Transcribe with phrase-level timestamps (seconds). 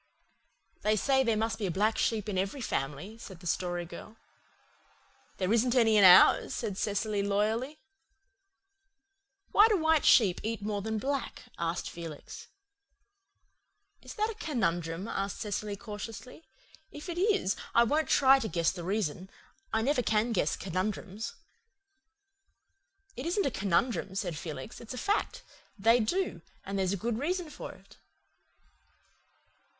[0.81, 4.15] "They say there must be a black sheep in every family," said the Story Girl.
[5.37, 7.77] "There isn't any in ours," said Cecily loyally.
[9.51, 12.47] "Why do white sheep eat more than black?" asked Felix.
[14.01, 16.41] "Is that a conundrum?" asked Cecily cautiously.
[16.91, 19.29] "If it is I won't try to guess the reason.
[19.71, 21.35] I never can guess conundrums."
[23.15, 24.81] "It isn't a conundrum," said Felix.
[24.81, 25.43] "It's a fact.
[25.77, 27.97] They do and there's a good reason for it."